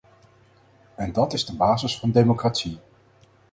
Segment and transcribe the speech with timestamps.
[0.95, 2.79] En dat is de basis van democratie.